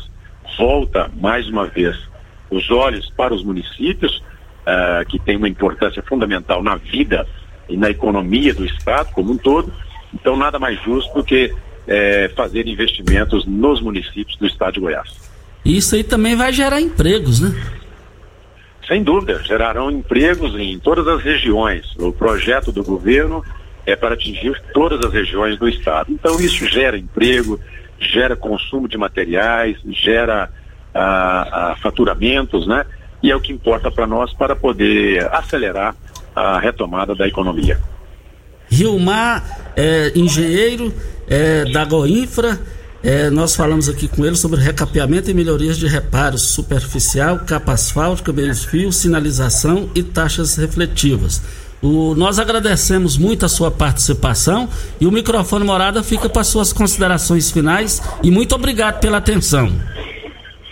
[0.58, 1.98] volta mais uma vez
[2.50, 7.28] os olhos para os municípios, uh, que tem uma importância fundamental na vida
[7.68, 9.74] e na economia do Estado como um todo.
[10.14, 11.52] Então, nada mais justo do que
[11.88, 15.32] eh, fazer investimentos nos municípios do Estado de Goiás.
[15.66, 17.50] Isso aí também vai gerar empregos, né?
[18.88, 21.86] Sem dúvida, gerarão empregos em todas as regiões.
[21.98, 23.44] O projeto do governo
[23.86, 26.12] é para atingir todas as regiões do estado.
[26.12, 27.60] Então isso gera emprego,
[28.00, 30.50] gera consumo de materiais, gera
[30.94, 32.86] ah, ah, faturamentos, né?
[33.22, 35.96] E é o que importa para nós para poder acelerar
[36.36, 37.80] a retomada da economia.
[38.70, 40.94] Rilmar, é, engenheiro
[41.28, 42.60] é, da Goinfra,
[43.04, 48.32] é, nós falamos aqui com ele sobre recapeamento e melhorias de reparos superficial, capa asfáltica,
[48.32, 51.44] meios fios, sinalização e taxas refletivas.
[51.82, 54.70] O, nós agradecemos muito a sua participação
[55.02, 59.70] e o microfone Morada fica para suas considerações finais e muito obrigado pela atenção.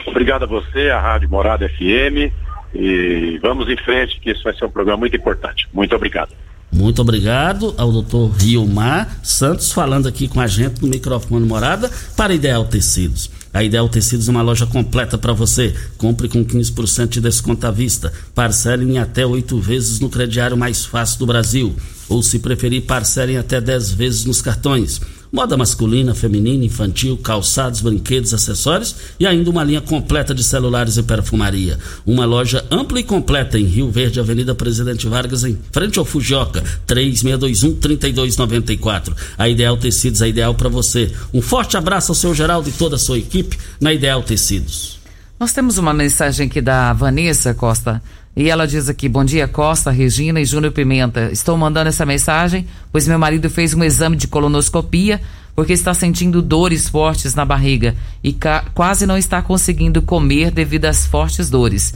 [0.07, 2.31] Obrigado a você, a Rádio Morada FM
[2.73, 5.67] e vamos em frente que isso vai ser um programa muito importante.
[5.73, 6.31] Muito obrigado.
[6.71, 12.33] Muito obrigado ao doutor Riomar Santos falando aqui com a gente no microfone Morada para
[12.33, 13.29] Ideal Tecidos.
[13.53, 15.75] A Ideal Tecidos é uma loja completa para você.
[15.97, 18.13] Compre com 15% de desconto à vista.
[18.33, 21.75] Parcele em até oito vezes no crediário mais fácil do Brasil.
[22.07, 25.01] Ou, se preferir, parcelem até 10 vezes nos cartões.
[25.31, 31.03] Moda masculina, feminina, infantil, calçados, brinquedos, acessórios e ainda uma linha completa de celulares e
[31.03, 31.79] perfumaria.
[32.05, 36.61] Uma loja ampla e completa em Rio Verde, Avenida Presidente Vargas, em frente ao Fujioka,
[36.85, 39.15] 3621-3294.
[39.37, 41.09] A Ideal Tecidos é ideal para você.
[41.33, 44.99] Um forte abraço ao seu Geraldo e toda a sua equipe na Ideal Tecidos.
[45.39, 48.01] Nós temos uma mensagem aqui da Vanessa Costa.
[48.35, 51.29] E ela diz aqui: Bom dia, Costa, Regina e Júnior Pimenta.
[51.31, 55.21] Estou mandando essa mensagem, pois meu marido fez um exame de colonoscopia
[55.55, 58.35] porque está sentindo dores fortes na barriga e
[58.73, 61.93] quase não está conseguindo comer devido às fortes dores.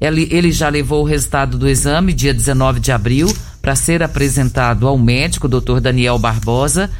[0.00, 3.28] Ele, ele já levou o resultado do exame, dia 19 de abril,
[3.62, 5.80] para ser apresentado ao médico, Dr.
[5.80, 6.90] Daniel Barbosa,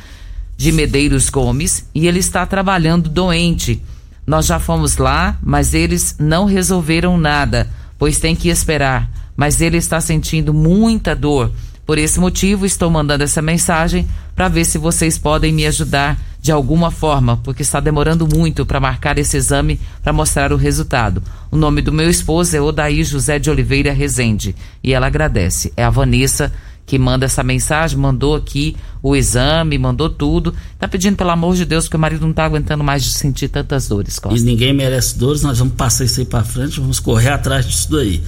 [0.57, 3.83] de Medeiros Gomes, e ele está trabalhando doente.
[4.27, 7.69] Nós já fomos lá, mas eles não resolveram nada
[8.05, 11.51] pois tem que esperar, mas ele está sentindo muita dor.
[11.87, 16.53] Por esse motivo, estou mandando essa mensagem para ver se vocês podem me ajudar de
[16.53, 21.23] alguma forma, porque está demorando muito para marcar esse exame para mostrar o resultado.
[21.51, 25.73] O nome do meu esposo é Odaí José de Oliveira Rezende e ela agradece.
[25.75, 26.53] É a Vanessa
[26.87, 30.55] que manda essa mensagem, mandou aqui o exame, mandou tudo.
[30.79, 33.49] Tá pedindo pelo amor de Deus que o marido não tá aguentando mais de sentir
[33.49, 34.19] tantas dores.
[34.19, 34.39] Costa.
[34.39, 37.91] E ninguém merece dores, nós vamos passar isso aí para frente, vamos correr atrás disso
[37.91, 38.23] daí.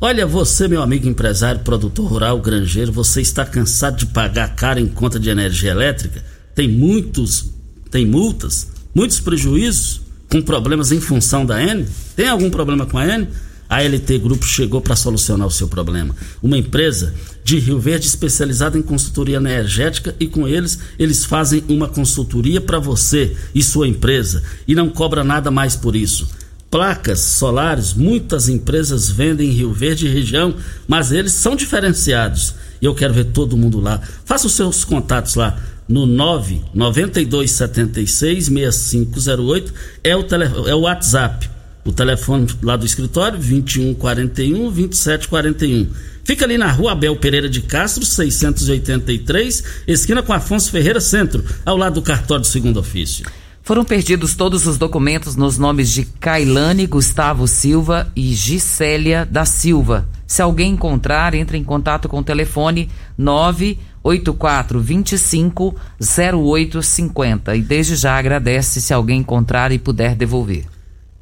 [0.00, 4.86] Olha, você, meu amigo empresário, produtor rural, granjeiro, você está cansado de pagar caro em
[4.86, 6.22] conta de energia elétrica?
[6.54, 7.50] Tem muitos,
[7.90, 11.86] tem multas, muitos prejuízos com problemas em função da N?
[12.14, 13.28] Tem algum problema com a N?
[13.68, 16.14] A LT Grupo chegou para solucionar o seu problema.
[16.42, 21.88] Uma empresa de Rio Verde especializada em consultoria energética e com eles eles fazem uma
[21.88, 26.28] consultoria para você e sua empresa e não cobra nada mais por isso.
[26.70, 30.54] Placas solares, muitas empresas vendem em Rio Verde e região,
[30.88, 32.54] mas eles são diferenciados.
[32.82, 34.00] E eu quero ver todo mundo lá.
[34.24, 35.56] Faça os seus contatos lá
[35.88, 41.53] no 99276 6508 é o tele, é o WhatsApp.
[41.84, 45.88] O telefone lá do escritório 2141 2741.
[46.24, 51.76] Fica ali na Rua Abel Pereira de Castro, 683, esquina com Afonso Ferreira Centro, ao
[51.76, 53.26] lado do cartório do segundo ofício.
[53.62, 60.06] Foram perdidos todos os documentos nos nomes de Cailane Gustavo Silva e Gisélia da Silva.
[60.26, 68.18] Se alguém encontrar, entre em contato com o telefone 984 25 0850 e desde já
[68.18, 70.73] agradece se alguém encontrar e puder devolver.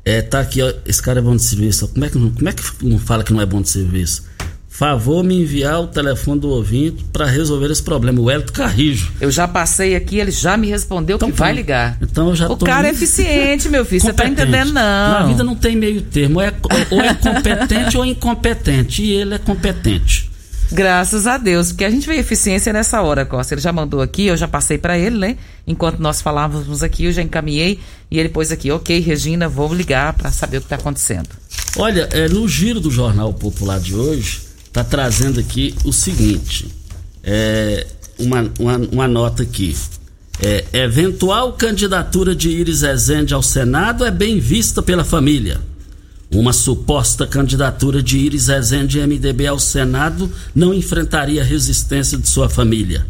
[0.04, 1.88] É, tá aqui, ó, esse cara é bom de serviço.
[1.88, 4.24] Como é que, como é que não fala que não é bom de serviço?
[4.68, 8.18] Favor me enviar o telefone do ouvinte para resolver esse problema.
[8.20, 9.12] O Hélio Carrijo.
[9.20, 11.98] Eu já passei aqui, ele já me respondeu então, que vai ligar.
[12.00, 14.00] Então eu já O cara é eficiente, meu filho.
[14.00, 14.82] Você tá entendendo, não.
[14.82, 16.40] Na vida não tem meio termo.
[16.40, 16.54] Ou é,
[16.90, 19.02] ou é competente ou incompetente.
[19.02, 20.31] E ele é competente.
[20.72, 23.52] Graças a Deus, porque a gente vê eficiência nessa hora, Costa.
[23.52, 25.36] Ele já mandou aqui, eu já passei para ele, né?
[25.66, 27.78] Enquanto nós falávamos aqui, eu já encaminhei
[28.10, 31.28] e ele pôs aqui, ok, Regina, vou ligar para saber o que está acontecendo.
[31.76, 36.74] Olha, é, no giro do Jornal Popular de hoje, está trazendo aqui o seguinte:
[37.22, 37.86] é,
[38.18, 39.76] uma, uma, uma nota aqui.
[40.42, 45.60] É, eventual candidatura de Iris Rezende ao Senado é bem vista pela família.
[46.34, 53.06] Uma suposta candidatura de Iris Rezende MDB ao Senado não enfrentaria resistência de sua família.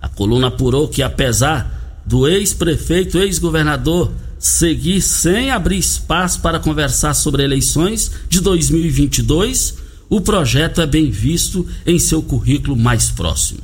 [0.00, 7.44] A coluna apurou que, apesar do ex-prefeito, ex-governador seguir sem abrir espaço para conversar sobre
[7.44, 9.76] eleições de 2022,
[10.08, 13.60] o projeto é bem visto em seu currículo mais próximo.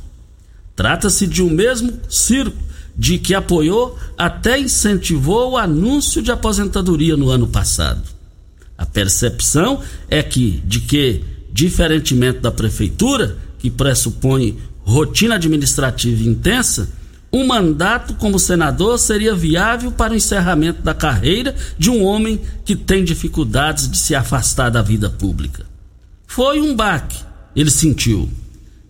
[0.75, 2.57] Trata-se de um mesmo circo
[2.95, 8.18] de que apoiou até incentivou o anúncio de aposentadoria no ano passado.
[8.79, 11.21] A percepção é que de que,
[11.51, 16.89] diferentemente da prefeitura, que pressupõe rotina administrativa intensa,
[17.31, 22.73] um mandato como senador seria viável para o encerramento da carreira de um homem que
[22.73, 25.65] tem dificuldades de se afastar da vida pública.
[26.25, 27.19] Foi um baque,
[27.53, 28.29] ele sentiu.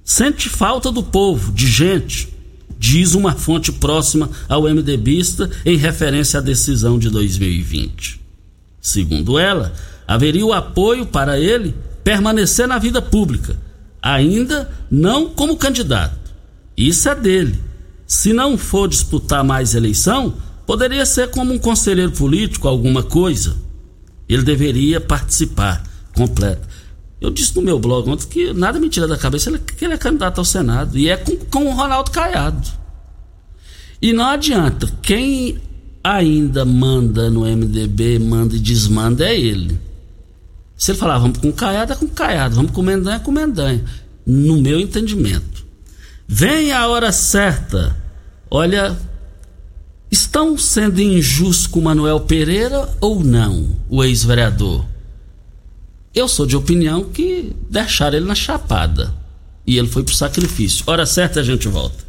[0.05, 2.31] Sente falta do povo, de gente,
[2.77, 8.28] diz uma fonte próxima ao MDBista em referência à decisão de 2020.
[8.81, 9.73] Segundo ela,
[10.07, 13.57] haveria o apoio para ele permanecer na vida pública,
[14.01, 16.17] ainda não como candidato.
[16.75, 17.59] Isso é dele.
[18.07, 20.33] Se não for disputar mais eleição,
[20.65, 23.55] poderia ser como um conselheiro político, alguma coisa.
[24.27, 25.83] Ele deveria participar
[26.15, 26.67] completo.
[27.21, 29.97] Eu disse no meu blog ontem que nada me tira da cabeça que ele é
[29.97, 30.97] candidato ao Senado.
[30.97, 32.67] E é com, com o Ronaldo Caiado.
[34.01, 34.89] E não adianta.
[35.01, 35.59] Quem
[36.03, 39.79] ainda manda no MDB, manda e desmanda, é ele.
[40.77, 43.83] Se ele falar, vamos com Caiado, é com Caiado, vamos com Mendanha, é com Mendanha.
[44.25, 45.65] No meu entendimento.
[46.27, 47.97] Vem a hora certa.
[48.49, 48.97] Olha,
[50.09, 54.85] estão sendo injustos com Manuel Pereira ou não, o ex-vereador?
[56.13, 59.13] Eu sou de opinião que deixaram ele na chapada.
[59.65, 60.83] E ele foi pro sacrifício.
[60.87, 62.08] Hora certa a gente volta.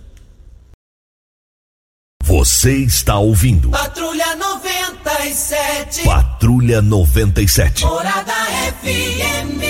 [2.24, 3.70] Você está ouvindo.
[3.70, 6.04] Patrulha 97.
[6.04, 7.84] Patrulha 97.
[7.84, 8.32] Morada
[8.82, 9.60] FM.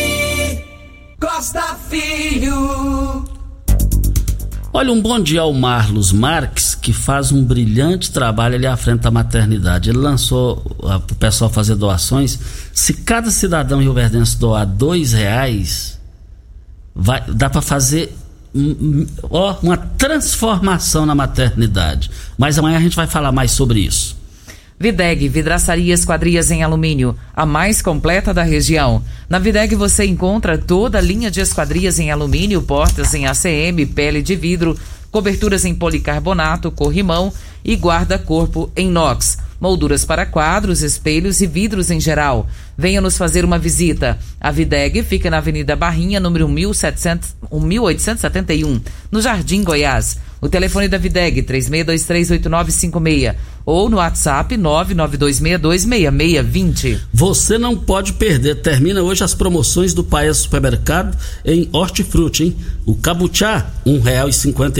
[1.20, 3.24] Costa Filho.
[4.72, 9.00] Olha, um bom dia ao Marlos Marques, que faz um brilhante trabalho ali à frente
[9.00, 9.90] da maternidade.
[9.90, 12.38] Ele lançou para o pessoal fazer doações.
[12.72, 15.98] Se cada cidadão rioverdense doar dois reais,
[16.94, 18.16] vai, dá para fazer
[19.22, 22.10] ó, uma transformação na maternidade.
[22.36, 24.18] Mas amanhã a gente vai falar mais sobre isso.
[24.78, 29.02] Videg, vidraçaria esquadrias em alumínio, a mais completa da região.
[29.28, 34.22] Na Videg você encontra toda a linha de esquadrias em alumínio, portas em ACM, pele
[34.22, 34.78] de vidro,
[35.10, 37.30] coberturas em policarbonato, corrimão
[37.62, 42.48] e guarda-corpo em inox molduras para quadros, espelhos e vidros em geral.
[42.76, 44.18] Venha nos fazer uma visita.
[44.40, 48.80] A Videg fica na Avenida Barrinha, número 1700, 1871,
[49.10, 50.18] no Jardim Goiás.
[50.40, 53.34] O telefone da Videg 36238956
[53.66, 56.98] ou no WhatsApp 992626620.
[57.12, 58.62] Você não pode perder.
[58.62, 61.14] Termina hoje as promoções do Paes Supermercado
[61.44, 62.56] em Hortifruti, hein?
[62.86, 63.70] O cabuchá,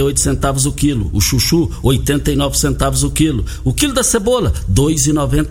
[0.01, 1.11] oito centavos o quilo.
[1.13, 3.45] O chuchu, oitenta e nove centavos o quilo.
[3.63, 4.51] O quilo da cebola,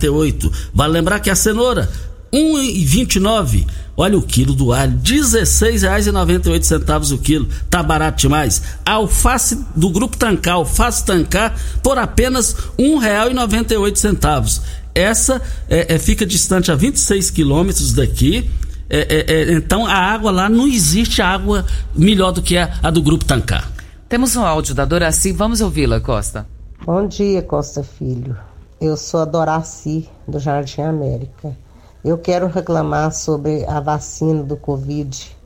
[0.05, 0.51] e oito.
[0.73, 1.89] Vale lembrar que a cenoura
[2.33, 3.67] 1,29.
[3.95, 7.47] Olha o quilo do alho, R$ 16,98 o quilo.
[7.69, 8.61] Tá barato demais.
[8.85, 14.61] A alface do grupo Tancar, alface Tancar, por apenas R$ 1,98.
[14.93, 18.49] Essa é, é, fica distante a 26 quilômetros daqui.
[18.89, 21.65] É, é, é, então a água lá não existe água
[21.95, 23.71] melhor do que a, a do grupo Tancar.
[24.09, 26.45] Temos um áudio da Doraci, vamos ouvi-la, Costa.
[26.85, 28.35] Bom dia, Costa Filho.
[28.81, 31.55] Eu sou a Doraci, do Jardim América.
[32.03, 35.37] Eu quero reclamar sobre a vacina do Covid,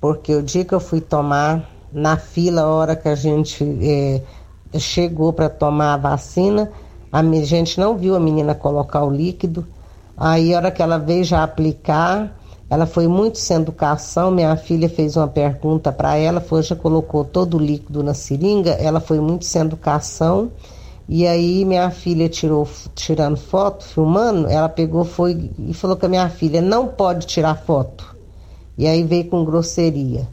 [0.00, 4.22] porque o dia que eu fui tomar, na fila, a hora que a gente é,
[4.78, 6.70] chegou para tomar a vacina,
[7.10, 9.66] a gente não viu a menina colocar o líquido.
[10.16, 12.38] Aí, a hora que ela veio já aplicar,
[12.70, 14.30] ela foi muito sem educação.
[14.30, 18.70] Minha filha fez uma pergunta para ela, foi, já colocou todo o líquido na seringa.
[18.70, 20.52] Ela foi muito sem educação
[21.08, 26.08] e aí minha filha tirou, tirando foto, filmando, ela pegou foi e falou que a
[26.08, 28.16] minha filha não pode tirar foto.
[28.76, 30.28] E aí veio com grosseria.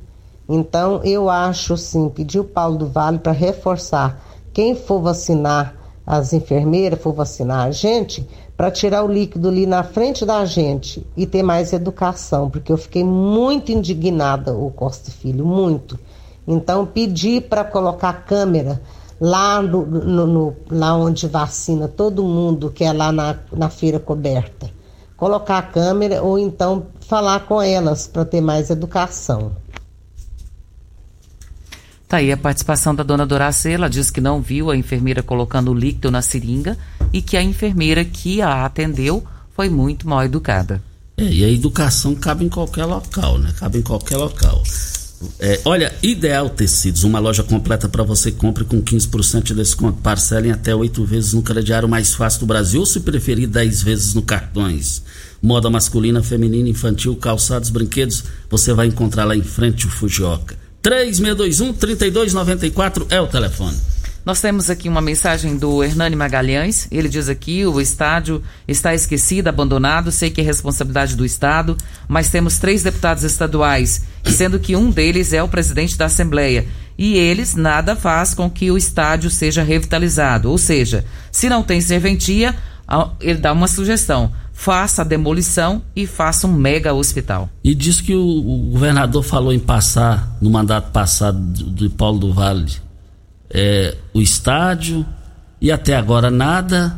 [0.49, 4.19] Então eu acho sim, pedir o Paulo do Vale para reforçar
[4.51, 9.83] quem for vacinar as enfermeiras, for vacinar a gente, para tirar o líquido ali na
[9.83, 15.45] frente da gente e ter mais educação, porque eu fiquei muito indignada, o Costa Filho,
[15.45, 15.99] muito.
[16.47, 18.81] Então pedi para colocar câmera
[19.19, 23.99] lá, no, no, no, lá onde vacina todo mundo, que é lá na, na feira
[23.99, 24.69] coberta.
[25.15, 29.51] Colocar a câmera ou então falar com elas para ter mais educação.
[32.07, 35.71] Tá aí a participação da dona Doracê, ela diz que não viu a enfermeira colocando
[35.71, 36.77] o líquido na seringa
[37.11, 39.23] e que a enfermeira que a atendeu
[39.55, 40.81] foi muito mal educada.
[41.17, 43.53] É, e a educação cabe em qualquer local, né?
[43.57, 44.61] Cabe em qualquer local.
[45.39, 50.01] É, olha, Ideal Tecidos, uma loja completa para você compre com 15% de desconto.
[50.01, 54.13] Parcelem até oito vezes no crediário mais fácil do Brasil, ou se preferir, 10 vezes
[54.13, 55.01] no cartões.
[55.41, 60.55] Moda masculina, feminina, infantil, calçados, brinquedos, você vai encontrar lá em frente o Fujioka.
[60.83, 63.92] 3621-3294 é o telefone.
[64.25, 66.87] Nós temos aqui uma mensagem do Hernani Magalhães.
[66.89, 70.11] Ele diz aqui: o estádio está esquecido, abandonado.
[70.11, 71.75] Sei que é responsabilidade do Estado,
[72.07, 76.65] mas temos três deputados estaduais, sendo que um deles é o presidente da Assembleia.
[76.97, 80.49] E eles nada faz com que o estádio seja revitalizado.
[80.49, 82.55] Ou seja, se não tem serventia,
[83.19, 87.49] ele dá uma sugestão faça a demolição e faça um mega hospital.
[87.63, 92.33] E diz que o, o governador falou em passar, no mandato passado do, Paulo do
[92.33, 92.71] Vale,
[93.53, 95.05] é, o estádio
[95.61, 96.97] e até agora nada.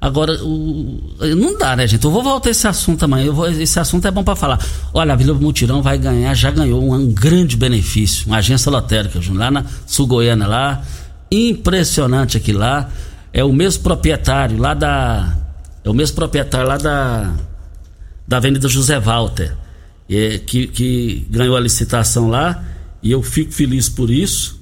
[0.00, 0.98] Agora, o,
[1.36, 2.02] não dá, né, gente?
[2.02, 3.30] Eu vou voltar a esse assunto amanhã.
[3.32, 4.58] Vou, esse assunto é bom para falar.
[4.94, 8.26] Olha, a Vila Mutirão vai ganhar, já ganhou um, um grande benefício.
[8.26, 10.82] Uma agência lotérica, lá na Sul Goiânia, lá.
[11.30, 12.88] Impressionante aqui lá.
[13.32, 15.36] É o mesmo proprietário lá da.
[15.84, 17.34] É o mesmo proprietário lá da.
[18.26, 19.54] Da Avenida José Walter.
[20.08, 22.64] É, que, que ganhou a licitação lá.
[23.02, 24.59] E eu fico feliz por isso.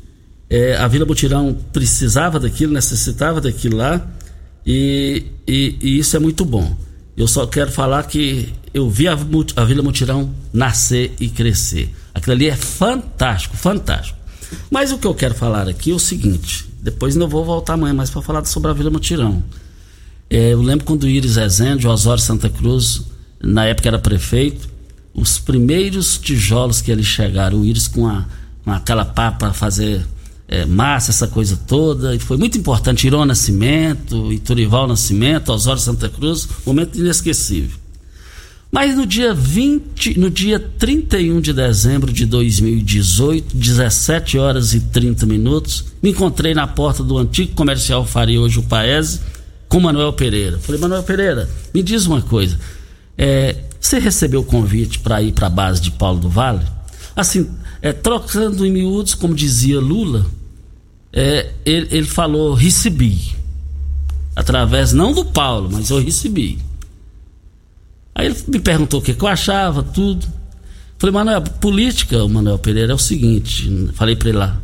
[0.50, 4.06] É, a Vila Mutirão precisava daquilo, necessitava daquilo lá,
[4.64, 6.76] e, e, e, isso é muito bom.
[7.16, 11.94] Eu só quero falar que eu vi a, a Vila Mutirão nascer e crescer.
[12.14, 14.18] Aquilo ali é fantástico, fantástico.
[14.70, 17.92] Mas o que eu quero falar aqui é o seguinte: depois não vou voltar amanhã
[17.92, 19.42] mais para falar sobre a Vila Mutirão.
[20.30, 23.02] É, eu lembro quando o Iris Rezende, o Osório Santa Cruz,
[23.40, 24.68] na época era prefeito,
[25.14, 28.26] os primeiros tijolos que eles chegaram, o Iris com, a,
[28.64, 30.04] com aquela pá para fazer
[30.48, 33.06] é, massa, essa coisa toda, e foi muito importante.
[33.06, 37.76] Irô Nascimento, Iturival Nascimento, Osório Santa Cruz, momento inesquecível.
[38.70, 45.24] Mas no dia 20, no dia 31 de dezembro de 2018, 17 horas e 30
[45.26, 49.20] minutos, me encontrei na porta do antigo comercial Faria, hoje o Paese,
[49.68, 50.58] com Manuel Pereira.
[50.58, 52.58] Falei, Manuel Pereira, me diz uma coisa.
[53.16, 56.64] É, você recebeu o convite para ir para a base de Paulo do Vale?
[57.16, 57.48] Assim,
[57.80, 60.26] é, trocando em miúdos, como dizia Lula,
[61.12, 63.36] é, ele, ele falou recebi.
[64.34, 66.58] Através não do Paulo, mas eu recebi.
[68.14, 70.26] Aí ele me perguntou o que, que eu achava, tudo.
[70.98, 74.60] Falei, Manuel, política, Manuel Pereira, é o seguinte, falei para ele lá.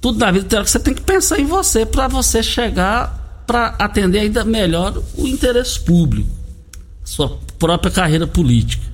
[0.00, 4.44] Tudo na vida você tem que pensar em você para você chegar para atender ainda
[4.44, 6.30] melhor o interesse público,
[7.04, 8.84] sua própria carreira política.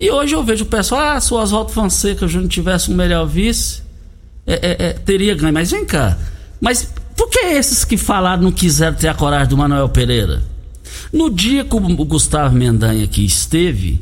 [0.00, 3.26] E hoje eu vejo o pessoal, ah, se o Oswaldo Fonseca Júnior tivesse um melhor
[3.26, 3.82] vice,
[4.54, 5.52] é, é, é, teria ganho.
[5.52, 6.18] Mas vem cá.
[6.60, 10.42] Mas por que esses que falaram não quiseram ter a coragem do Manuel Pereira?
[11.12, 14.00] No dia que o Gustavo Mendanha aqui esteve,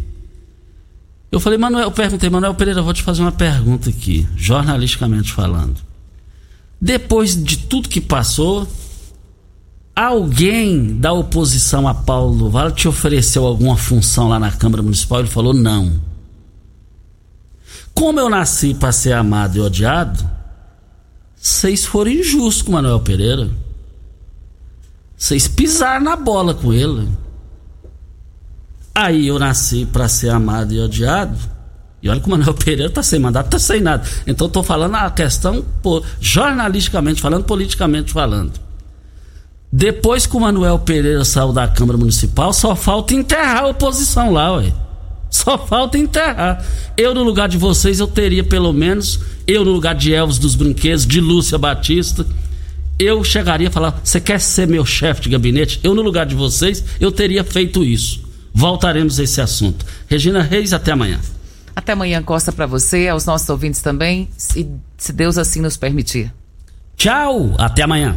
[1.30, 5.76] eu falei, Manuel, eu perguntei, Manuel Pereira, vou te fazer uma pergunta aqui, jornalisticamente falando.
[6.80, 8.66] Depois de tudo que passou,
[9.96, 15.20] Alguém da oposição a Paulo Vale te ofereceu alguma função lá na Câmara Municipal?
[15.20, 15.98] Ele falou não.
[17.94, 20.22] Como eu nasci para ser amado e odiado,
[21.46, 23.48] vocês foram injustos com o Manuel Pereira.
[25.16, 27.08] Vocês pisaram na bola com ele.
[28.92, 31.38] Aí eu nasci para ser amado e odiado.
[32.02, 34.04] E olha que o Manuel Pereira tá sem mandato, tá sem nada.
[34.26, 35.64] Então tô falando a questão
[36.20, 38.54] jornalisticamente falando, politicamente falando.
[39.72, 44.56] Depois que o Manuel Pereira saiu da Câmara Municipal, só falta enterrar a oposição lá,
[44.56, 44.72] ué.
[45.30, 46.64] Só falta enterrar.
[46.96, 50.54] Eu, no lugar de vocês, eu teria pelo menos, eu no lugar de Elvis dos
[50.54, 52.26] Brinquedos, de Lúcia Batista,
[52.98, 55.80] eu chegaria a falar: você quer ser meu chefe de gabinete?
[55.82, 58.24] Eu, no lugar de vocês, eu teria feito isso.
[58.52, 59.84] Voltaremos a esse assunto.
[60.08, 61.20] Regina Reis, até amanhã.
[61.74, 64.66] Até amanhã, Costa, para você, aos nossos ouvintes também, se,
[64.96, 66.32] se Deus assim nos permitir.
[66.96, 68.16] Tchau, até amanhã.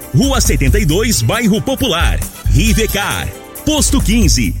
[0.13, 2.19] Rua 72, Bairro Popular.
[2.53, 3.29] Rivecar.
[3.65, 4.60] Posto 15.